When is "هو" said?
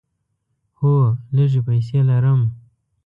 0.79-0.93